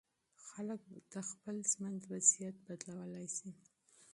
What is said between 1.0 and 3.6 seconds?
د خپل ژوند وضعیت بدلولی سي.